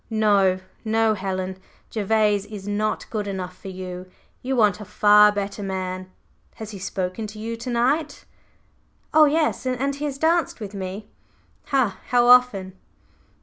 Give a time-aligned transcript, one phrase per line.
[0.09, 1.59] No, no, Helen!
[1.93, 4.09] Gervase is not good enough for you;
[4.41, 6.09] you want a far better man.
[6.55, 8.25] Has he spoken to you to night?"
[9.13, 9.67] "Oh, yes!
[9.67, 11.07] And he has danced with me."
[11.65, 11.99] "Ha!
[12.07, 12.73] How often?"